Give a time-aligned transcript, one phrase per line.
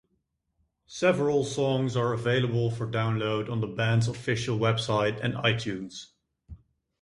[0.87, 6.07] Several songs are available for download on the band's official website and iTunes.